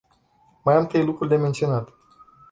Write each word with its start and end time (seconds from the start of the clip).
Mai 0.65 0.75
am 0.75 0.87
trei 0.87 1.05
lucruri 1.05 1.29
de 1.29 1.35
menționat. 1.35 1.91